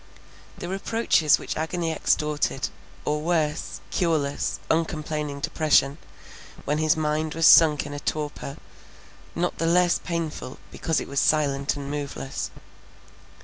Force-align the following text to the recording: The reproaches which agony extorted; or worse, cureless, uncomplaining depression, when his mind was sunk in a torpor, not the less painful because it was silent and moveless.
The 0.57 0.67
reproaches 0.67 1.37
which 1.37 1.55
agony 1.55 1.91
extorted; 1.91 2.69
or 3.05 3.21
worse, 3.21 3.81
cureless, 3.91 4.57
uncomplaining 4.71 5.41
depression, 5.41 5.99
when 6.65 6.79
his 6.79 6.97
mind 6.97 7.35
was 7.35 7.45
sunk 7.45 7.85
in 7.85 7.93
a 7.93 7.99
torpor, 7.99 8.57
not 9.35 9.59
the 9.59 9.67
less 9.67 9.99
painful 9.99 10.57
because 10.71 10.99
it 10.99 11.07
was 11.07 11.19
silent 11.19 11.75
and 11.75 11.91
moveless. 11.91 12.49